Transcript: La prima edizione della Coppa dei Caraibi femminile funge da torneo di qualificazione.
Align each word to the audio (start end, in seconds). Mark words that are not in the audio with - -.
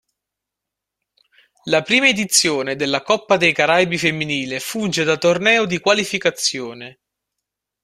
La 1.65 1.83
prima 1.83 2.07
edizione 2.07 2.75
della 2.75 3.03
Coppa 3.03 3.37
dei 3.37 3.53
Caraibi 3.53 3.99
femminile 3.99 4.59
funge 4.59 5.03
da 5.03 5.15
torneo 5.15 5.67
di 5.67 5.77
qualificazione. 5.79 6.99